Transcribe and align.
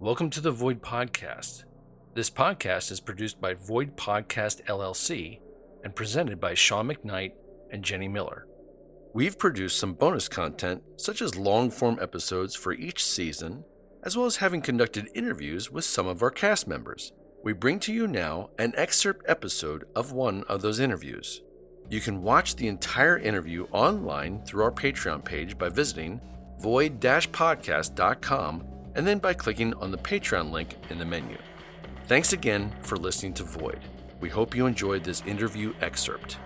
Welcome 0.00 0.30
to 0.30 0.40
the 0.40 0.50
Void 0.50 0.80
Podcast. 0.80 1.64
This 2.14 2.30
podcast 2.30 2.90
is 2.90 3.00
produced 3.02 3.38
by 3.38 3.52
Void 3.52 3.98
Podcast 3.98 4.64
LLC 4.64 5.40
and 5.84 5.94
presented 5.94 6.40
by 6.40 6.54
Sean 6.54 6.88
McKnight 6.88 7.32
and 7.70 7.84
Jenny 7.84 8.08
Miller. 8.08 8.46
We've 9.12 9.38
produced 9.38 9.78
some 9.78 9.92
bonus 9.92 10.26
content, 10.26 10.82
such 10.96 11.20
as 11.20 11.36
long 11.36 11.70
form 11.70 11.98
episodes 12.00 12.56
for 12.56 12.72
each 12.72 13.04
season, 13.04 13.64
as 14.02 14.16
well 14.16 14.24
as 14.24 14.36
having 14.36 14.62
conducted 14.62 15.10
interviews 15.14 15.70
with 15.70 15.84
some 15.84 16.06
of 16.06 16.22
our 16.22 16.30
cast 16.30 16.66
members. 16.66 17.12
We 17.44 17.52
bring 17.52 17.78
to 17.80 17.92
you 17.92 18.06
now 18.06 18.48
an 18.58 18.72
excerpt 18.78 19.26
episode 19.28 19.84
of 19.94 20.12
one 20.12 20.44
of 20.44 20.62
those 20.62 20.80
interviews. 20.80 21.42
You 21.90 22.00
can 22.00 22.22
watch 22.22 22.56
the 22.56 22.68
entire 22.68 23.18
interview 23.18 23.66
online 23.70 24.46
through 24.46 24.64
our 24.64 24.72
Patreon 24.72 25.26
page 25.26 25.58
by 25.58 25.68
visiting 25.68 26.22
void 26.58 27.02
podcast.com 27.02 28.79
and 28.94 29.06
then 29.06 29.18
by 29.18 29.34
clicking 29.34 29.74
on 29.74 29.90
the 29.90 29.98
Patreon 29.98 30.50
link 30.50 30.76
in 30.90 30.98
the 30.98 31.04
menu. 31.04 31.38
Thanks 32.06 32.32
again 32.32 32.72
for 32.82 32.96
listening 32.96 33.34
to 33.34 33.44
Void. 33.44 33.80
We 34.20 34.28
hope 34.28 34.54
you 34.54 34.66
enjoyed 34.66 35.04
this 35.04 35.22
interview 35.22 35.74
excerpt. 35.80 36.38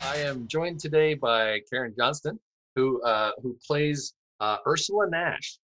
I 0.00 0.16
am 0.16 0.48
joined 0.48 0.80
today 0.80 1.14
by 1.14 1.60
Karen 1.70 1.94
Johnston, 1.96 2.40
who 2.74 3.00
uh, 3.02 3.32
who 3.42 3.56
plays 3.64 4.14
uh, 4.40 4.56
Ursula 4.66 5.08
Nash 5.08 5.58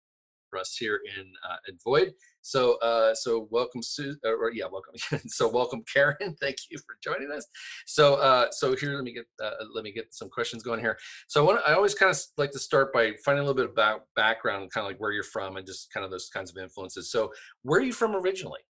for 0.53 0.59
us 0.59 0.75
here 0.75 0.99
in 1.17 1.31
uh, 1.49 1.55
in 1.67 1.77
Void. 1.84 2.13
So 2.41 2.77
uh, 2.80 3.16
so 3.16 3.48
welcome 3.52 3.81
Sue, 3.81 4.16
uh, 4.25 4.30
or 4.30 4.52
yeah, 4.53 4.66
welcome. 4.72 4.94
so 5.28 5.47
welcome 5.50 5.83
Karen. 5.91 6.36
Thank 6.41 6.58
you 6.69 6.78
for 6.78 6.95
joining 7.03 7.31
us. 7.31 7.45
So 7.86 8.16
uh, 8.16 8.52
so 8.52 8.75
here 8.75 8.95
let 8.95 9.03
me 9.03 9.13
get 9.13 9.25
uh, 9.44 9.52
let 9.73 9.83
me 9.83 9.91
get 9.91 10.13
some 10.13 10.30
questions 10.30 10.63
going 10.63 10.80
here. 10.80 10.97
So 11.28 11.41
I 11.41 11.45
want 11.47 11.61
I 11.67 11.73
always 11.73 11.95
kind 11.95 12.11
of 12.11 12.19
like 12.38 12.52
to 12.52 12.59
start 12.59 12.94
by 12.94 13.13
finding 13.25 13.44
a 13.44 13.47
little 13.47 13.61
bit 13.61 13.72
about 13.72 14.02
background, 14.16 14.72
kind 14.72 14.86
of 14.86 14.91
like 14.91 15.00
where 15.00 15.11
you're 15.11 15.23
from, 15.23 15.58
and 15.58 15.66
just 15.66 15.91
kind 15.91 16.03
of 16.05 16.11
those 16.11 16.30
kinds 16.30 16.52
of 16.52 16.61
influences. 16.61 17.11
So 17.11 17.31
where 17.63 17.80
are 17.80 17.83
you 17.83 17.94
from 17.94 18.16
originally? 18.16 18.61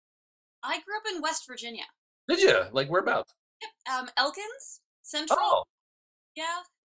I 0.63 0.75
grew 0.75 0.95
up 0.97 1.15
in 1.15 1.21
West 1.21 1.43
Virginia. 1.47 1.83
Did 2.29 2.39
you 2.39 2.61
like 2.71 2.89
whereabouts? 2.89 3.33
Yep. 3.61 3.99
Um, 3.99 4.09
Elkins 4.17 4.81
Central. 5.01 5.37
Oh, 5.41 5.63
Yeah. 6.35 6.45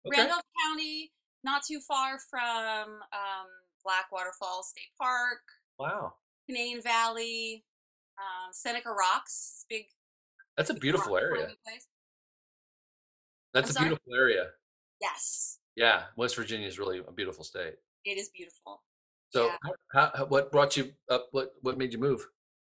okay. 0.08 0.22
Randolph 0.22 0.44
County, 0.66 1.12
not 1.44 1.64
too 1.68 1.82
far 1.82 2.18
from 2.30 2.94
um, 3.12 3.48
Blackwater 3.86 4.32
Falls 4.40 4.70
State 4.70 4.92
Park, 5.00 5.40
Wow, 5.80 6.14
Canaan 6.50 6.82
Valley, 6.82 7.64
um, 8.18 8.52
Seneca 8.52 8.90
Rocks. 8.92 9.66
Big. 9.70 9.86
that's 10.58 10.70
a 10.70 10.74
big 10.74 10.82
beautiful 10.82 11.18
area. 11.18 11.48
That's 13.54 13.70
I'm 13.70 13.72
a 13.72 13.74
sorry? 13.74 13.86
beautiful 13.90 14.16
area. 14.16 14.46
Yes, 15.02 15.60
Yeah, 15.76 16.04
West 16.18 16.36
Virginia 16.36 16.68
is 16.68 16.80
really 16.80 17.00
a 17.08 17.12
beautiful 17.12 17.44
state. 17.44 17.76
it 18.06 18.18
is 18.18 18.30
beautiful. 18.30 18.82
So, 19.34 19.48
Yeah. 19.48 19.58
how, 19.94 20.12
how, 20.16 20.26
what 20.26 20.52
brought 20.52 20.76
you 20.78 20.94
up? 21.10 21.28
What 21.32 21.54
what 21.62 21.78
made 21.78 21.92
you 21.94 22.00
move? 22.00 22.28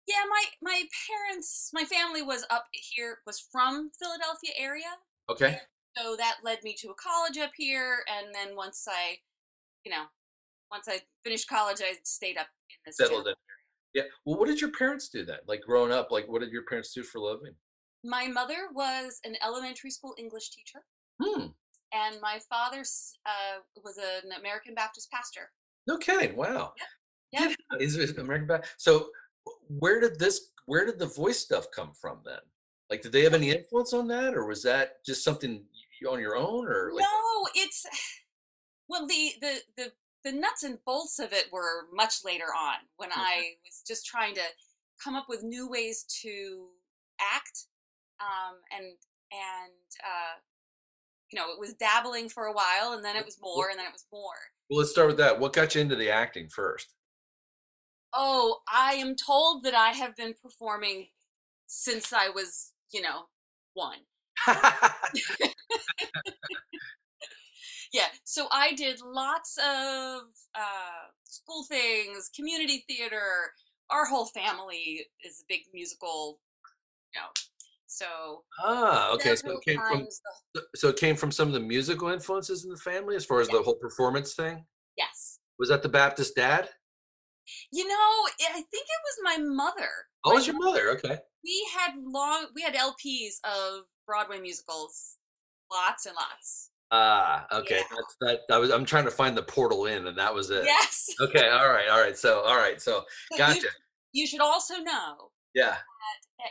Yeah, 0.08 0.24
my 0.30 0.44
my 0.62 0.84
parents, 1.08 1.70
my 1.74 1.84
family 1.86 2.22
was 2.22 2.46
up 2.50 2.66
here, 2.72 3.20
was 3.26 3.40
from 3.52 3.92
Philadelphia 4.00 4.52
area. 4.58 4.92
Okay, 5.30 5.60
so 5.98 6.16
that 6.18 6.38
led 6.44 6.64
me 6.64 6.74
to 6.80 6.90
a 6.90 6.96
college 6.96 7.38
up 7.38 7.52
here 7.58 8.04
and 8.10 8.34
then 8.34 8.56
once 8.56 8.88
i 8.90 9.18
you 9.86 9.92
know 9.92 10.04
once 10.72 10.88
i 10.88 11.00
finished 11.24 11.48
college 11.48 11.78
i 11.82 11.94
stayed 12.04 12.38
up 12.38 12.48
in 12.70 12.78
this 12.86 12.98
settled 12.98 13.28
in. 13.28 13.34
Yeah. 13.94 14.04
Well, 14.26 14.40
what 14.40 14.48
did 14.48 14.60
your 14.60 14.72
parents 14.72 15.10
do 15.10 15.24
then? 15.24 15.38
Like 15.48 15.62
growing 15.62 15.92
up, 15.92 16.10
like 16.10 16.28
what 16.28 16.42
did 16.42 16.50
your 16.52 16.64
parents 16.64 16.92
do 16.94 17.04
for 17.04 17.20
a 17.20 17.22
living? 17.22 17.54
my 18.04 18.28
mother 18.28 18.68
was 18.74 19.20
an 19.24 19.36
elementary 19.46 19.90
school 19.92 20.14
english 20.18 20.50
teacher 20.50 20.80
Hmm. 21.22 21.48
and 21.94 22.20
my 22.22 22.40
father 22.50 22.84
uh, 23.26 23.60
was 23.84 23.98
an 23.98 24.32
american 24.38 24.74
baptist 24.76 25.10
pastor 25.12 25.52
No 25.88 25.98
kidding. 25.98 26.36
Wow. 26.36 26.74
Yeah. 27.32 27.54
He's 27.80 27.96
he's 27.96 28.18
American 28.18 28.48
Ba- 28.48 28.64
So, 28.78 29.10
where 29.68 30.00
did 30.02 30.18
this? 30.20 30.52
Where 30.66 30.86
did 30.86 30.98
the 31.00 31.08
voice 31.08 31.40
stuff 31.40 31.66
come 31.76 31.92
from 31.94 32.20
then? 32.26 32.40
Like, 32.90 33.02
did 33.02 33.12
they 33.12 33.24
have 33.24 33.34
any 33.34 33.52
influence 33.52 33.92
on 33.94 34.08
that, 34.10 34.34
or 34.36 34.46
was 34.46 34.62
that 34.64 35.04
just 35.06 35.24
something 35.24 35.66
on 36.10 36.20
your 36.20 36.36
own, 36.36 36.68
or 36.68 36.92
like? 36.94 37.04
no 37.04 37.48
it's 37.56 37.86
well 38.90 39.08
the, 39.08 39.32
the 39.42 39.54
the 39.78 39.92
the 40.24 40.32
nuts 40.32 40.64
and 40.64 40.78
bolts 40.86 41.20
of 41.20 41.34
it 41.34 41.52
were 41.52 41.88
much 41.94 42.24
later 42.24 42.46
on 42.58 42.76
when 42.98 43.10
Mhm. 43.10 43.14
i 43.18 43.56
was 43.66 43.84
just 43.88 44.06
trying 44.06 44.36
to 44.36 44.44
come 45.04 45.16
up 45.16 45.26
with 45.28 45.44
new 45.44 45.68
ways 45.70 46.04
to 46.22 46.70
act 47.20 47.68
um, 48.20 48.58
and 48.72 48.86
and 49.32 49.74
uh, 50.04 50.40
you 51.32 51.40
know 51.40 51.52
it 51.52 51.60
was 51.60 51.74
dabbling 51.74 52.30
for 52.30 52.46
a 52.46 52.54
while 52.54 52.94
and 52.94 53.04
then 53.04 53.16
it 53.16 53.26
was 53.26 53.38
more 53.42 53.70
and 53.70 53.80
then 53.80 53.88
it 53.88 53.92
was 53.92 54.06
more 54.12 54.36
Well, 54.70 54.80
let's 54.80 54.92
start 54.92 55.08
with 55.08 55.18
that. 55.18 55.40
What 55.40 55.54
got 55.54 55.76
you 55.76 55.82
into 55.82 55.96
the 55.96 56.10
acting 56.10 56.50
first? 56.50 56.94
oh 58.14 58.60
i 58.72 58.94
am 58.94 59.16
told 59.16 59.64
that 59.64 59.74
i 59.74 59.90
have 59.90 60.16
been 60.16 60.34
performing 60.42 61.08
since 61.66 62.14
i 62.14 62.30
was 62.30 62.72
you 62.92 63.02
know 63.02 63.24
one 63.74 63.98
yeah 67.94 68.08
so 68.24 68.48
i 68.52 68.74
did 68.74 69.00
lots 69.02 69.58
of 69.58 70.22
uh, 70.56 71.06
school 71.24 71.64
things 71.70 72.30
community 72.36 72.84
theater 72.88 73.52
our 73.90 74.06
whole 74.06 74.26
family 74.26 75.06
is 75.24 75.42
a 75.42 75.46
big 75.48 75.62
musical 75.74 76.40
you 77.16 77.22
know 77.22 77.28
so 77.86 78.44
ah, 78.64 79.12
okay. 79.14 79.36
So 79.36 79.52
it 79.52 79.62
came 79.64 79.78
from 79.78 80.08
the- 80.56 80.64
So- 80.76 80.90
it 80.90 80.98
came 80.98 81.16
from 81.16 81.32
some 81.32 81.48
of 81.48 81.54
the 81.54 81.60
musical 81.60 82.08
influences 82.10 82.64
in 82.66 82.72
the 82.72 82.78
family, 82.78 83.16
as 83.16 83.24
far 83.24 83.40
as 83.40 83.48
the 83.50 83.62
whole 83.62 83.76
performance 83.76 84.34
thing. 84.34 84.66
yes 84.98 85.38
Was 85.60 85.70
that 85.70 85.84
the 85.84 85.90
Baptist 85.90 86.34
dad? 86.36 86.70
You 87.72 87.88
know, 87.88 87.94
I 87.94 88.50
I 88.50 88.62
think 88.72 88.86
it 88.96 89.02
was 89.08 89.18
my 89.30 89.38
mother. 89.38 89.90
Oh, 90.26 90.32
My 90.32 90.34
it 90.34 90.36
was 90.38 90.48
your 90.48 90.58
mother. 90.58 90.90
Okay. 90.96 91.20
We 91.44 91.68
had 91.78 91.92
long, 92.02 92.48
we 92.56 92.64
had 92.64 92.74
LPs 92.74 93.36
of 93.44 93.84
Broadway 94.08 94.40
musicals, 94.40 95.18
lots 95.72 96.08
and 96.08 96.16
lots. 96.16 96.72
Ah, 96.96 97.48
okay. 97.52 97.78
Yeah. 97.78 97.96
That's 97.96 98.16
that. 98.48 98.56
I 98.56 98.60
was. 98.60 98.70
I'm 98.70 98.86
trying 98.86 99.06
to 99.06 99.12
find 99.12 99.36
the 99.36 99.42
portal 99.42 99.88
in, 99.88 100.06
and 100.06 100.16
that 100.18 100.34
was 100.34 100.50
it. 100.52 100.64
Yes. 100.64 101.10
Okay. 101.22 101.48
All 101.48 101.70
right. 101.70 101.90
All 101.90 102.00
right. 102.00 102.18
So. 102.18 102.42
All 102.42 102.56
right. 102.56 102.80
So. 102.82 103.04
But 103.32 103.38
Gotcha. 103.40 103.62
You, 103.62 104.22
you 104.22 104.28
should 104.28 104.42
also 104.42 104.76
know 104.78 105.32
Yeah. 105.56 105.76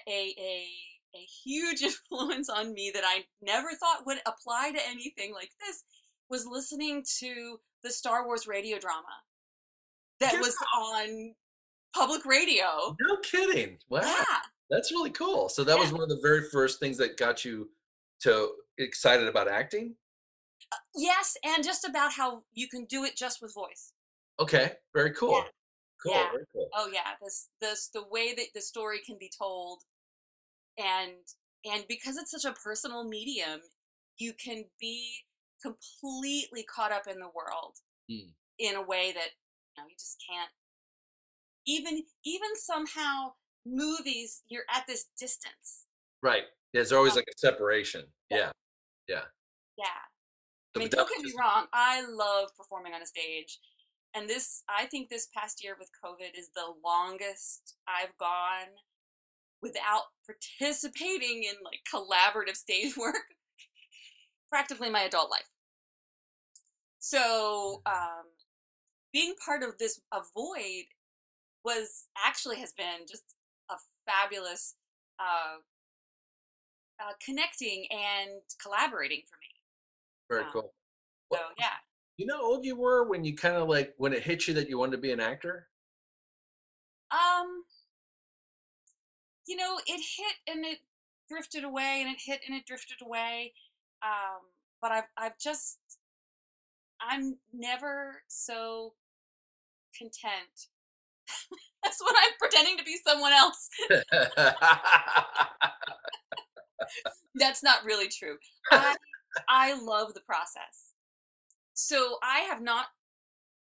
a, 0.08 0.34
a 0.38 0.66
a 1.14 1.26
huge 1.44 1.82
influence 2.10 2.48
on 2.48 2.72
me 2.75 2.91
that 2.94 3.04
I 3.06 3.25
never 3.41 3.70
thought 3.75 4.04
would 4.06 4.19
apply 4.26 4.72
to 4.72 4.88
anything 4.88 5.32
like 5.32 5.50
this 5.60 5.84
was 6.28 6.44
listening 6.47 7.04
to 7.20 7.58
the 7.84 7.91
Star 7.91 8.26
Wars 8.26 8.47
radio 8.47 8.78
drama 8.78 9.02
that 10.20 10.32
Get 10.32 10.41
was 10.41 10.56
on 10.76 11.34
public 11.94 12.25
radio. 12.25 12.97
No 13.00 13.16
kidding. 13.19 13.78
Wow. 13.91 14.00
Yeah. 14.02 14.25
That's 14.70 14.91
really 14.91 15.10
cool. 15.10 15.48
So 15.50 15.62
that 15.64 15.78
was 15.78 15.92
one 15.92 16.02
of 16.02 16.08
the 16.08 16.20
very 16.22 16.48
first 16.50 16.81
things 16.81 16.97
that 16.98 17.16
got 17.19 17.44
you 17.44 17.69
to 18.22 18.52
excited 18.78 19.28
about 19.28 19.48
acting. 19.48 19.94
Yes, 20.95 21.37
and 21.45 21.62
just 21.65 21.84
about 21.87 22.12
how 22.12 22.43
you 22.53 22.69
can 22.69 22.84
do 22.87 23.05
it 23.05 23.17
just 23.17 23.41
with 23.43 23.55
voice. 23.55 23.93
Okay. 24.41 24.73
Very 24.95 25.12
cool. 25.12 25.33
Yeah. 25.33 25.43
Cool. 26.03 26.12
Yeah. 26.15 26.31
Very 26.33 26.45
cool. 26.53 26.69
oh 26.75 26.91
yeah 26.93 27.12
this 27.23 27.49
this 27.61 27.89
the 27.95 28.03
way 28.11 28.34
that 28.34 28.47
the 28.55 28.61
story 28.61 28.99
can 29.06 29.17
be 29.21 29.31
told 29.39 29.83
and 30.77 31.12
and 31.65 31.84
because 31.89 32.17
it's 32.17 32.33
such 32.33 32.45
a 32.45 32.53
personal 32.59 33.05
medium 33.09 33.61
you 34.19 34.33
can 34.33 34.65
be 34.81 35.15
completely 35.62 36.65
caught 36.65 36.91
up 36.91 37.06
in 37.06 37.21
the 37.21 37.29
world 37.34 37.77
Mm. 38.11 38.33
in 38.59 38.75
a 38.75 38.83
way 38.83 39.12
that 39.12 39.29
you 39.77 39.83
know 39.83 39.87
you 39.89 39.94
just 39.97 40.17
can't 40.29 40.50
even 41.67 42.03
even 42.25 42.49
somehow 42.56 43.35
movies 43.65 44.43
you're 44.49 44.65
at 44.75 44.85
this 44.88 45.06
distance 45.17 45.87
Right. 46.20 46.44
There's 46.73 46.91
always 46.93 47.17
like 47.17 47.26
a 47.29 47.37
separation. 47.38 48.05
Yeah. 48.31 48.50
yeah 49.08 49.20
So, 49.79 49.87
I 50.74 50.78
mean, 50.78 50.88
don't 50.88 51.08
get 51.08 51.22
me 51.22 51.32
wrong. 51.38 51.66
I 51.72 52.02
love 52.02 52.48
performing 52.56 52.94
on 52.94 53.02
a 53.02 53.06
stage, 53.06 53.58
and 54.14 54.28
this 54.28 54.62
I 54.69 54.86
think 54.86 55.08
this 55.08 55.28
past 55.36 55.62
year 55.62 55.76
with 55.78 55.90
COVID 56.04 56.38
is 56.38 56.50
the 56.54 56.72
longest 56.84 57.76
I've 57.86 58.16
gone 58.19 58.72
without 59.60 60.04
participating 60.26 61.44
in 61.44 61.54
like 61.64 61.80
collaborative 61.92 62.56
stage 62.56 62.96
work. 62.98 63.16
Practically 64.50 64.90
my 64.90 65.02
adult 65.02 65.30
life. 65.30 65.48
So, 66.98 67.82
um, 67.86 68.24
being 69.12 69.34
part 69.44 69.62
of 69.62 69.78
this 69.78 70.00
a 70.12 70.20
void 70.34 70.84
was 71.64 72.06
actually 72.24 72.56
has 72.60 72.72
been 72.72 73.06
just 73.08 73.24
a 73.70 73.74
fabulous 74.06 74.74
uh, 75.19 75.58
uh, 77.00 77.12
connecting 77.24 77.86
and 77.90 78.40
collaborating 78.62 79.22
for 79.28 79.36
me. 79.40 79.51
Very 80.28 80.44
um, 80.44 80.50
cool. 80.52 80.62
So 80.62 80.70
Well, 81.30 81.48
yeah. 81.58 81.66
You 82.16 82.26
know 82.26 82.36
how 82.36 82.44
old 82.44 82.64
you 82.64 82.76
were 82.76 83.08
when 83.08 83.24
you 83.24 83.34
kind 83.34 83.56
of 83.56 83.69
like 83.69 83.94
when 83.96 84.12
it 84.12 84.22
hit 84.22 84.46
you 84.46 84.54
that 84.54 84.69
you 84.69 84.78
wanted 84.78 84.92
to 84.92 84.98
be 84.98 85.12
an 85.12 85.20
actor? 85.20 85.69
Um, 87.10 87.64
you 89.46 89.56
know, 89.56 89.78
it 89.86 90.02
hit 90.16 90.54
and 90.54 90.64
it 90.64 90.78
drifted 91.28 91.64
away, 91.64 92.02
and 92.02 92.10
it 92.10 92.19
hit 92.24 92.40
and 92.46 92.56
it 92.56 92.66
drifted 92.66 92.98
away. 93.02 93.52
Um, 94.02 94.40
but 94.80 94.92
I've 94.92 95.08
I've 95.16 95.38
just 95.38 95.78
I'm 97.00 97.36
never 97.52 98.22
so 98.28 98.94
content. 99.96 100.69
That's 101.82 102.00
when 102.00 102.14
I'm 102.16 102.32
pretending 102.38 102.78
to 102.78 102.84
be 102.84 102.96
someone 103.04 103.32
else. 103.32 103.69
That's 107.34 107.62
not 107.62 107.84
really 107.84 108.08
true. 108.08 108.36
I, 108.70 108.96
I 109.49 109.75
love 109.81 110.14
the 110.14 110.20
process. 110.20 110.94
So 111.75 112.19
I 112.23 112.40
have 112.40 112.61
not 112.62 112.87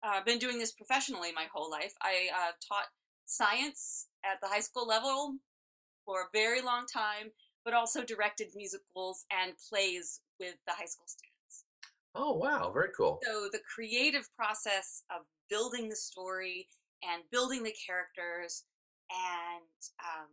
uh, 0.02 0.22
been 0.24 0.38
doing 0.38 0.58
this 0.58 0.72
professionally 0.72 1.32
my 1.32 1.46
whole 1.52 1.70
life. 1.70 1.94
I 2.02 2.28
uh, 2.34 2.52
taught 2.66 2.86
science 3.26 4.08
at 4.24 4.40
the 4.42 4.48
high 4.48 4.60
school 4.60 4.86
level 4.86 5.36
for 6.04 6.22
a 6.22 6.26
very 6.32 6.60
long 6.60 6.86
time, 6.92 7.30
but 7.64 7.74
also 7.74 8.04
directed 8.04 8.48
musicals 8.54 9.24
and 9.30 9.54
plays 9.70 10.20
with 10.38 10.56
the 10.66 10.72
high 10.72 10.86
school 10.86 11.06
students. 11.06 11.64
Oh, 12.14 12.32
wow. 12.32 12.70
Very 12.72 12.90
cool. 12.96 13.20
So 13.24 13.48
the 13.50 13.60
creative 13.74 14.28
process 14.36 15.02
of 15.10 15.24
building 15.48 15.88
the 15.88 15.96
story 15.96 16.68
and 17.02 17.22
building 17.30 17.62
the 17.62 17.74
characters 17.86 18.64
and 19.10 19.64
um, 20.00 20.28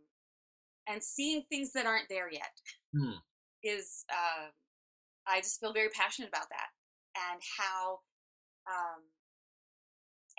and 0.88 1.02
seeing 1.02 1.42
things 1.48 1.72
that 1.72 1.86
aren't 1.86 2.08
there 2.08 2.30
yet 2.30 2.52
Hmm. 2.94 3.18
is 3.62 4.04
uh, 4.10 4.48
I 5.28 5.40
just 5.40 5.60
feel 5.60 5.72
very 5.72 5.88
passionate 5.90 6.28
about 6.28 6.48
that 6.50 6.68
and 7.32 7.40
how 7.58 8.00
um, 8.66 9.02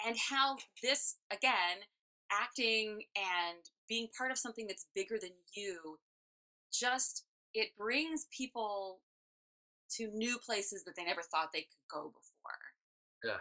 and 0.08 0.16
how 0.30 0.58
this 0.82 1.18
again 1.32 1.84
acting 2.32 3.04
and 3.16 3.60
being 3.88 4.08
part 4.18 4.32
of 4.32 4.38
something 4.38 4.66
that's 4.68 4.88
bigger 4.96 5.18
than 5.22 5.32
you 5.56 5.98
just 6.74 7.26
it 7.54 7.70
brings 7.78 8.26
people 8.36 9.00
to 9.92 10.10
new 10.14 10.38
places 10.44 10.84
that 10.86 10.96
they 10.96 11.04
never 11.04 11.22
thought 11.22 11.50
they 11.54 11.62
could 11.62 11.88
go 11.92 12.02
before 12.08 12.60
Yeah. 13.24 13.40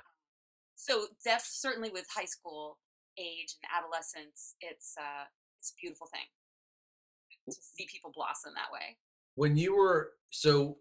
so 0.75 1.07
def 1.25 1.43
certainly 1.47 1.91
with 1.91 2.07
high 2.15 2.27
school 2.27 2.79
age 3.19 3.55
and 3.63 3.71
adolescence 3.79 4.57
it's 4.61 4.95
uh 4.99 5.25
it's 5.59 5.71
a 5.71 5.81
beautiful 5.81 6.09
thing 6.13 6.27
to 7.51 7.57
see 7.61 7.87
people 7.91 8.11
blossom 8.15 8.53
that 8.55 8.73
way 8.73 8.97
When 9.37 9.57
you 9.57 9.75
were 9.77 10.13
so 10.31 10.77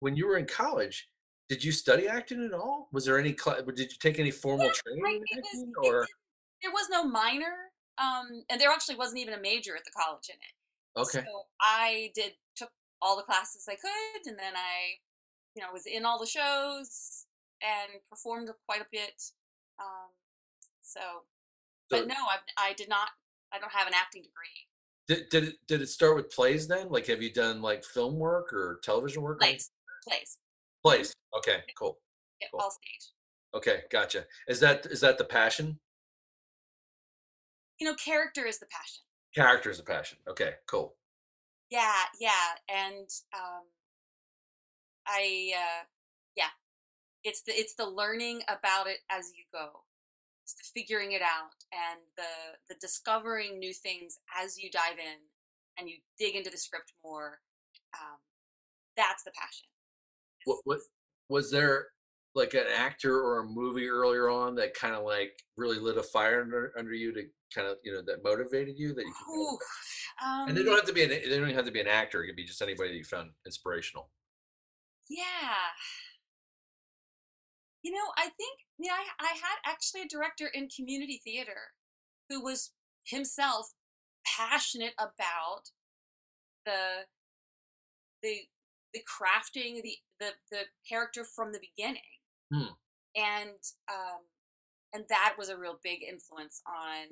when 0.00 0.16
you 0.16 0.26
were 0.26 0.36
in 0.38 0.46
college, 0.46 1.08
did 1.48 1.62
you 1.62 1.72
study 1.72 2.08
acting 2.08 2.44
at 2.44 2.52
all? 2.52 2.88
Was 2.92 3.04
there 3.04 3.18
any 3.18 3.32
did 3.32 3.78
you 3.92 3.98
take 4.00 4.18
any 4.18 4.30
formal 4.30 4.66
Yeah, 4.66 4.72
training 4.72 5.22
I- 5.32 5.36
in 5.36 5.38
it 5.38 5.44
was- 5.54 5.66
or 5.84 6.06
there 6.62 6.70
was 6.72 6.88
no 6.90 7.04
minor 7.04 7.70
um 7.98 8.44
and 8.50 8.60
there 8.60 8.70
actually 8.70 8.96
wasn't 8.96 9.18
even 9.18 9.34
a 9.34 9.40
major 9.40 9.74
at 9.76 9.84
the 9.84 9.90
college 9.92 10.28
in 10.28 10.36
it 10.36 11.00
Okay. 11.00 11.24
so 11.26 11.46
i 11.60 12.10
did 12.14 12.36
took 12.54 12.70
all 13.02 13.16
the 13.16 13.22
classes 13.22 13.66
i 13.68 13.74
could 13.74 14.26
and 14.26 14.38
then 14.38 14.54
i 14.56 14.94
you 15.54 15.62
know 15.62 15.72
was 15.72 15.86
in 15.86 16.04
all 16.04 16.18
the 16.18 16.26
shows 16.26 17.26
and 17.62 17.90
performed 18.10 18.48
quite 18.66 18.80
a 18.82 18.86
bit 18.92 19.22
um 19.78 20.10
so 20.82 21.00
So 21.90 22.00
but 22.00 22.06
no 22.06 22.14
i 22.14 22.38
i 22.58 22.72
did 22.74 22.88
not 22.90 23.08
i 23.52 23.58
don't 23.58 23.72
have 23.72 23.86
an 23.86 23.94
acting 23.94 24.22
degree 24.22 24.68
did, 25.08 25.28
did 25.30 25.44
it 25.44 25.56
did 25.66 25.80
it 25.82 25.88
start 25.88 26.14
with 26.14 26.30
plays 26.30 26.68
then? 26.68 26.88
Like 26.88 27.06
have 27.08 27.20
you 27.20 27.32
done 27.32 27.60
like 27.62 27.84
film 27.84 28.16
work 28.16 28.52
or 28.52 28.78
television 28.84 29.22
work? 29.22 29.40
plays 29.40 29.70
plays 30.06 30.38
Plays. 30.82 31.12
Okay, 31.36 31.58
cool. 31.78 31.98
yeah, 32.40 32.48
Cool. 32.50 32.60
all 32.60 32.70
stage 32.70 33.12
Okay, 33.54 33.82
gotcha. 33.90 34.24
Is 34.48 34.60
that 34.60 34.86
is 34.86 35.00
that 35.00 35.18
the 35.18 35.24
passion? 35.24 35.78
you 37.80 37.86
know 37.86 37.94
character 37.94 38.46
is 38.46 38.58
the 38.58 38.66
passion 38.66 39.02
Character 39.34 39.70
is 39.70 39.78
the 39.78 39.84
passion. 39.84 40.18
Okay, 40.28 40.54
cool. 40.66 40.96
yeah 41.70 42.02
yeah 42.20 42.48
and 42.68 43.08
um 43.34 43.64
i 45.06 45.52
uh 45.56 45.84
yeah 46.36 46.50
it's 47.24 47.42
the 47.42 47.52
it's 47.52 47.74
the 47.74 47.86
learning 47.86 48.42
about 48.48 48.86
it 48.86 48.98
as 49.10 49.32
you 49.36 49.44
go 49.52 49.68
it's 50.44 50.54
the 50.54 50.64
figuring 50.80 51.12
it 51.12 51.22
out 51.22 51.54
and 51.72 52.00
the 52.16 52.32
the 52.68 52.74
discovering 52.80 53.58
new 53.58 53.72
things 53.72 54.18
as 54.42 54.58
you 54.58 54.70
dive 54.70 54.98
in 54.98 55.18
and 55.78 55.88
you 55.88 55.96
dig 56.18 56.34
into 56.34 56.50
the 56.50 56.58
script 56.58 56.92
more 57.04 57.38
um 57.94 58.18
that's 58.96 59.22
the 59.22 59.30
passion 59.32 59.66
What 60.44 60.58
what 60.64 60.80
was 61.28 61.50
there 61.50 61.88
like 62.34 62.54
an 62.54 62.64
actor 62.76 63.20
or 63.20 63.40
a 63.40 63.44
movie 63.44 63.88
earlier 63.88 64.30
on 64.30 64.54
that 64.54 64.74
kind 64.74 64.94
of 64.94 65.04
like 65.04 65.32
really 65.56 65.78
lit 65.78 65.98
a 65.98 66.02
fire 66.02 66.42
under, 66.42 66.72
under 66.78 66.92
you 66.92 67.12
to 67.12 67.22
kind 67.54 67.66
of 67.66 67.76
you 67.82 67.92
know 67.92 68.02
that 68.06 68.22
motivated 68.22 68.78
you 68.78 68.94
that 68.94 69.02
you 69.02 69.12
could 69.12 69.32
Ooh, 69.32 69.58
um, 70.24 70.48
and 70.48 70.56
they 70.56 70.62
don't 70.62 70.76
have 70.76 70.86
to 70.86 70.92
be 70.92 71.02
an 71.02 71.10
they 71.10 71.38
don't 71.38 71.50
have 71.50 71.64
to 71.64 71.72
be 71.72 71.80
an 71.80 71.88
actor 71.88 72.22
it 72.22 72.28
could 72.28 72.36
be 72.36 72.44
just 72.44 72.62
anybody 72.62 72.90
that 72.90 72.96
you 72.96 73.04
found 73.04 73.30
inspirational 73.44 74.08
Yeah. 75.08 75.18
You 77.82 77.92
know, 77.92 78.12
I 78.16 78.24
think 78.24 78.58
yeah, 78.78 78.92
I, 78.92 79.24
I 79.24 79.32
had 79.34 79.72
actually 79.72 80.02
a 80.02 80.08
director 80.08 80.46
in 80.52 80.68
community 80.68 81.20
theater 81.24 81.72
who 82.28 82.42
was 82.42 82.70
himself 83.04 83.72
passionate 84.24 84.92
about 84.98 85.70
the 86.64 87.06
the 88.22 88.36
the 88.92 89.00
crafting 89.00 89.82
the 89.82 89.96
the, 90.18 90.30
the 90.50 90.62
character 90.88 91.24
from 91.24 91.52
the 91.52 91.60
beginning. 91.60 92.02
Hmm. 92.52 92.74
And 93.16 93.58
um 93.88 94.20
and 94.92 95.04
that 95.08 95.34
was 95.38 95.48
a 95.48 95.58
real 95.58 95.78
big 95.82 96.02
influence 96.02 96.62
on 96.66 97.06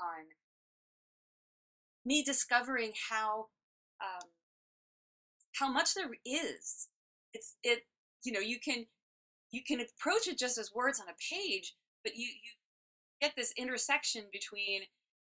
on 0.00 0.24
me 2.04 2.22
discovering 2.22 2.92
how 3.10 3.46
um 4.02 4.28
how 5.58 5.70
much 5.72 5.94
there 5.94 6.10
is 6.24 6.88
it's 7.32 7.56
it 7.62 7.82
you 8.24 8.32
know 8.32 8.40
you 8.40 8.58
can 8.58 8.86
you 9.50 9.62
can 9.66 9.80
approach 9.80 10.26
it 10.26 10.38
just 10.38 10.58
as 10.58 10.72
words 10.74 11.00
on 11.00 11.06
a 11.08 11.34
page 11.34 11.74
but 12.02 12.16
you 12.16 12.26
you 12.26 12.52
get 13.20 13.32
this 13.36 13.54
intersection 13.56 14.24
between 14.32 14.82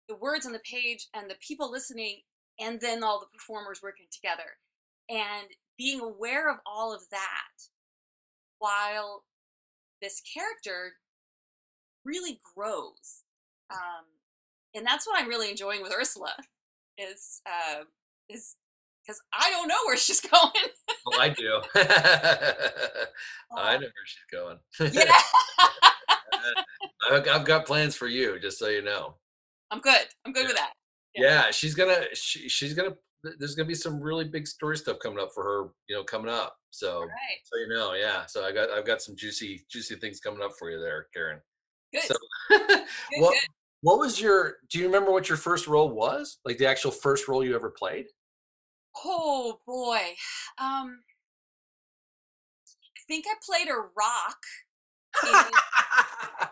the 0.09 0.15
words 0.15 0.45
on 0.45 0.51
the 0.51 0.59
page 0.59 1.07
and 1.13 1.29
the 1.29 1.35
people 1.45 1.71
listening 1.71 2.21
and 2.59 2.79
then 2.81 3.03
all 3.03 3.19
the 3.19 3.37
performers 3.37 3.81
working 3.81 4.07
together 4.11 4.57
and 5.09 5.47
being 5.77 5.99
aware 5.99 6.49
of 6.49 6.57
all 6.65 6.93
of 6.93 7.01
that 7.11 7.51
while 8.59 9.23
this 10.01 10.21
character 10.21 10.93
really 12.05 12.39
grows 12.55 13.23
um, 13.71 14.05
and 14.75 14.85
that's 14.85 15.05
what 15.07 15.19
i'm 15.21 15.27
really 15.27 15.49
enjoying 15.49 15.81
with 15.81 15.93
ursula 15.93 16.33
is 16.97 17.41
uh, 17.45 17.83
is 18.29 18.55
because 19.05 19.21
i 19.33 19.49
don't 19.51 19.67
know 19.67 19.75
where 19.85 19.97
she's 19.97 20.19
going. 20.31 20.51
Well 21.05 21.21
i 21.21 21.29
do. 21.29 21.61
I 23.55 23.77
know 23.77 23.79
where 23.79 24.05
she's 24.05 24.27
going. 24.31 24.57
Yeah. 24.79 25.13
I've, 27.29 27.45
got 27.45 27.65
plans 27.65 27.95
for 27.95 28.07
you 28.07 28.39
just 28.39 28.59
so 28.59 28.67
you 28.67 28.81
know. 28.81 29.15
I'm 29.71 29.79
good. 29.79 30.07
I'm 30.25 30.33
good 30.33 30.47
with 30.47 30.55
that. 30.55 30.73
Yeah 31.15 31.51
she's 31.51 31.73
gonna 31.73 32.03
she, 32.13 32.49
she's 32.49 32.73
gonna 32.73 32.95
there's 33.23 33.55
gonna 33.55 33.67
be 33.67 33.75
some 33.75 33.99
really 33.99 34.25
big 34.25 34.47
story 34.47 34.77
stuff 34.77 34.97
coming 34.99 35.19
up 35.19 35.29
for 35.33 35.43
her 35.43 35.69
you 35.89 35.95
know 35.95 36.03
coming 36.03 36.31
up 36.31 36.57
so 36.69 37.01
right 37.01 37.39
so 37.43 37.57
you 37.57 37.67
know 37.67 37.93
yeah 37.93 38.25
so 38.25 38.45
i 38.45 38.51
got 38.51 38.69
i've 38.69 38.85
got 38.85 39.01
some 39.01 39.15
juicy 39.15 39.65
juicy 39.69 39.95
things 39.95 40.19
coming 40.19 40.41
up 40.41 40.51
for 40.57 40.69
you 40.69 40.79
there 40.79 41.07
karen. 41.13 41.39
Good. 41.93 42.03
So 42.03 42.15
good, 42.49 42.83
what 43.17 43.31
good. 43.33 43.49
what 43.81 43.99
was 43.99 44.19
your 44.19 44.57
do 44.69 44.79
you 44.79 44.85
remember 44.85 45.11
what 45.11 45.29
your 45.29 45.37
first 45.37 45.67
role 45.67 45.89
was? 45.89 46.39
Like 46.45 46.57
the 46.57 46.67
actual 46.67 46.91
first 46.91 47.27
role 47.27 47.43
you 47.43 47.55
ever 47.55 47.69
played? 47.69 48.05
Oh 48.95 49.59
boy. 49.65 50.01
Um 50.59 50.99
i 52.65 53.01
think 53.07 53.25
i 53.25 53.33
played 53.45 53.69
a 53.69 53.77
rock 53.97 54.37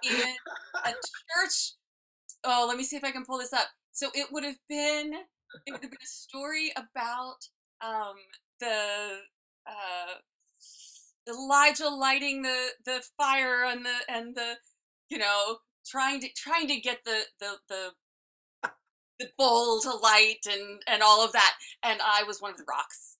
in, 0.03 0.11
in 0.21 0.35
a 0.85 0.89
church 0.89 1.73
oh 2.45 2.65
let 2.65 2.77
me 2.77 2.83
see 2.85 2.95
if 2.95 3.03
i 3.03 3.11
can 3.11 3.25
pull 3.25 3.39
this 3.39 3.53
up. 3.53 3.67
So 3.91 4.09
it 4.13 4.27
would 4.31 4.43
have 4.43 4.57
been 4.69 5.13
it 5.65 5.71
would 5.71 5.81
have 5.81 5.91
been 5.91 5.99
a 6.01 6.07
story 6.07 6.71
about 6.75 7.37
um 7.81 8.15
the 8.59 9.19
uh 9.67 10.13
elijah 11.27 11.87
lighting 11.89 12.41
the 12.41 12.67
the 12.85 13.01
fire 13.17 13.65
and 13.65 13.85
the 13.85 13.95
and 14.09 14.35
the 14.35 14.53
you 15.09 15.17
know 15.17 15.57
trying 15.85 16.19
to 16.19 16.27
trying 16.35 16.67
to 16.67 16.79
get 16.79 16.99
the 17.05 17.21
the 17.39 17.51
the 17.69 17.91
the 19.19 19.29
bowl 19.37 19.79
to 19.81 19.91
light 19.95 20.45
and 20.51 20.81
and 20.87 21.01
all 21.01 21.23
of 21.23 21.31
that 21.31 21.53
and 21.83 21.99
i 22.03 22.21
was 22.23 22.41
one 22.41 22.51
of 22.51 22.57
the 22.57 22.65
rocks 22.69 23.17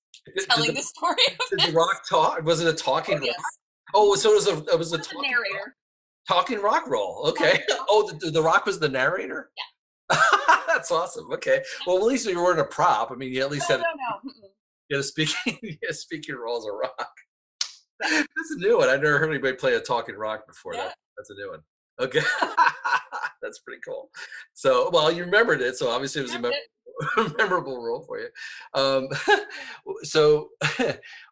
telling 0.49 0.67
did 0.67 0.75
the 0.77 0.81
story 0.81 1.15
of 1.29 1.37
the, 1.49 1.57
did 1.57 1.59
this. 1.59 1.71
the 1.71 1.77
rock 1.77 2.01
talk 2.09 2.43
was 2.43 2.61
it 2.61 2.67
a 2.67 2.73
talking 2.83 3.19
Oh, 3.19 3.23
yes. 3.23 3.35
rock 3.37 3.45
oh 3.93 4.15
so 4.15 4.31
it 4.31 4.35
was 4.35 4.47
a 4.47 4.57
it 4.73 4.77
was 4.79 4.93
a 4.93 4.97
talking 4.97 5.19
rock, 5.21 5.25
narrator. 5.29 5.75
talking 6.27 6.61
rock 6.61 6.87
role 6.87 7.25
okay. 7.27 7.59
Oh 7.89 8.11
the, 8.19 8.31
the 8.31 8.41
rock 8.41 8.65
was 8.65 8.79
the 8.79 8.89
narrator? 8.89 9.51
Yeah 9.57 9.63
that's 10.67 10.91
awesome 10.91 11.31
okay 11.31 11.61
well 11.87 11.97
at 11.97 12.03
least 12.03 12.27
you 12.27 12.41
weren't 12.41 12.59
a 12.59 12.65
prop 12.65 13.11
i 13.11 13.15
mean 13.15 13.31
you 13.33 13.41
at 13.41 13.51
least 13.51 13.69
no 13.69 13.77
had 13.77 13.81
no 13.81 14.19
no 14.23 14.31
you 14.89 14.97
had 14.97 14.99
a 14.99 15.03
speaking 15.03 15.57
you 15.63 15.77
had 15.81 15.91
a 15.91 15.93
speaking 15.93 16.35
role 16.35 16.57
as 16.57 16.65
a 16.65 16.71
rock 16.71 17.11
that's 18.01 18.51
a 18.51 18.57
new 18.59 18.77
one 18.77 18.89
i've 18.89 19.01
never 19.01 19.17
heard 19.17 19.29
anybody 19.29 19.55
play 19.55 19.73
a 19.73 19.79
talking 19.79 20.15
rock 20.15 20.45
before 20.47 20.73
Yeah. 20.75 20.85
that 20.85 20.95
that's 21.17 21.29
a 21.29 21.33
new 21.35 21.49
one 21.51 21.61
okay 21.99 22.21
that's 23.41 23.59
pretty 23.59 23.79
cool 23.85 24.09
so 24.53 24.89
well 24.91 25.11
you 25.11 25.23
remembered 25.23 25.61
it 25.61 25.75
so 25.77 25.89
obviously 25.89 26.21
it 26.21 26.23
was 26.25 26.33
a 26.35 26.39
mem- 26.39 26.51
memorable 27.37 27.83
role 27.83 28.01
for 28.03 28.19
you. 28.19 28.29
Um, 28.73 29.09
so, 30.03 30.49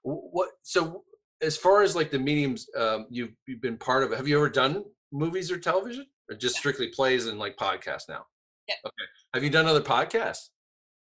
what? 0.01 0.49
So, 0.61 1.05
as 1.41 1.55
far 1.55 1.83
as 1.83 1.95
like 1.95 2.11
the 2.11 2.19
mediums 2.19 2.67
um, 2.77 3.07
you've 3.09 3.31
you've 3.47 3.61
been 3.61 3.77
part 3.77 4.03
of, 4.03 4.11
have 4.11 4.27
you 4.27 4.35
ever 4.35 4.49
done 4.49 4.83
movies 5.13 5.51
or 5.51 5.57
television, 5.57 6.05
or 6.29 6.35
just 6.35 6.57
strictly 6.57 6.89
plays 6.89 7.27
and 7.27 7.39
like 7.39 7.55
podcasts 7.55 8.09
now? 8.09 8.25
Yep. 8.67 8.77
Okay. 8.85 9.05
Have 9.33 9.43
you 9.43 9.49
done 9.49 9.65
other 9.65 9.81
podcasts? 9.81 10.49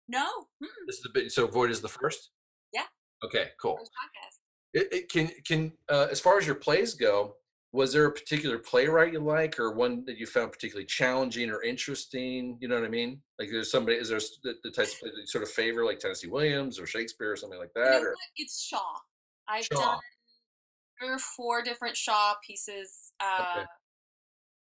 No. 0.09 0.27
This 0.87 0.97
is 0.97 1.03
the 1.03 1.11
bit. 1.15 1.33
So, 1.33 1.47
Void 1.47 1.71
is 1.71 1.81
the 1.81 1.89
first. 1.89 2.31
Yeah. 2.73 2.83
Okay. 3.25 3.49
Cool. 3.61 3.77
First 3.79 3.91
podcast. 3.93 4.39
It, 4.75 4.89
it 4.93 5.09
can 5.11 5.31
can 5.47 5.73
uh, 5.89 6.09
as 6.11 6.21
far 6.21 6.37
as 6.39 6.47
your 6.47 6.57
plays 6.57 6.95
go, 6.95 7.37
was 7.73 7.93
there 7.93 8.07
a 8.07 8.13
particular 8.13 8.59
playwright 8.59 9.13
you 9.13 9.21
like, 9.21 9.59
or 9.59 9.73
one 9.73 10.05
that 10.07 10.19
you 10.19 10.27
found 10.27 10.53
particularly 10.53 10.87
challenging 10.87 11.51
or 11.51 11.63
interesting? 11.63 12.59
You 12.61 12.69
know 12.69 12.77
what 12.77 12.85
I 12.85 12.89
mean? 12.89 13.21
Like, 13.39 13.51
there's 13.51 13.71
somebody. 13.71 13.97
Is 13.97 14.09
there 14.09 14.21
the, 14.43 14.55
the 14.63 14.71
types 14.71 14.95
of 14.95 15.01
plays 15.01 15.13
that 15.15 15.21
you 15.21 15.27
sort 15.27 15.45
of 15.45 15.51
favor, 15.51 15.85
like 15.85 15.99
Tennessee 16.01 16.29
Williams 16.29 16.79
or 16.79 16.87
Shakespeare 16.87 17.33
or 17.33 17.37
something 17.37 17.59
like 17.59 17.71
You 17.77 17.85
that? 17.85 18.03
know 18.03 18.09
or? 18.09 18.15
It's 18.37 18.63
Shaw. 18.63 18.81
I've 19.49 19.65
Shaw. 19.65 19.79
done 19.79 19.99
three 21.01 21.11
or 21.11 21.19
four 21.19 21.63
different 21.63 21.97
Shaw 21.97 22.35
pieces, 22.47 23.13
uh, 23.21 23.65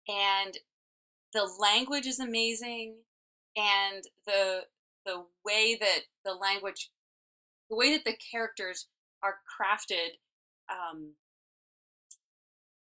and 0.07 0.57
the 1.33 1.49
language 1.59 2.05
is 2.05 2.19
amazing, 2.19 2.95
and 3.55 4.03
the 4.25 4.61
the 5.05 5.23
way 5.45 5.77
that 5.79 6.01
the 6.25 6.33
language, 6.33 6.91
the 7.69 7.75
way 7.75 7.91
that 7.93 8.05
the 8.05 8.17
characters 8.31 8.87
are 9.23 9.35
crafted, 9.59 10.17
um, 10.69 11.13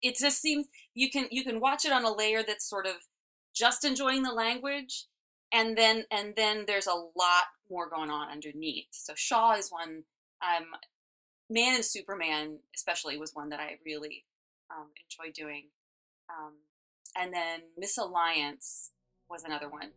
it 0.03 0.17
just 0.17 0.41
seems 0.41 0.67
you 0.95 1.11
can 1.11 1.29
you 1.31 1.45
can 1.45 1.61
watch 1.61 1.85
it 1.85 1.93
on 1.93 2.05
a 2.05 2.13
layer 2.13 2.43
that's 2.43 2.69
sort 2.69 2.87
of 2.87 2.95
just 3.55 3.85
enjoying 3.85 4.23
the 4.23 4.33
language, 4.33 5.07
and 5.53 5.77
then 5.77 6.05
and 6.11 6.35
then 6.37 6.65
there's 6.67 6.87
a 6.87 6.95
lot 6.95 7.45
more 7.71 7.89
going 7.89 8.11
on 8.11 8.31
underneath. 8.31 8.89
So 8.93 9.15
Shaw 9.17 9.55
is 9.55 9.71
one. 9.71 10.05
Um, 10.43 10.67
Man 11.53 11.75
and 11.75 11.85
Superman, 11.85 12.61
especially, 12.77 13.19
was 13.19 13.35
one 13.35 13.49
that 13.49 13.59
I 13.59 13.77
really 13.85 14.25
um, 14.71 14.87
enjoyed 15.03 15.35
doing. 15.35 15.65
And 17.17 17.35
then 17.35 17.61
Misalliance 17.79 18.91
was 19.29 19.45
another 19.45 19.69
one. 19.69 19.91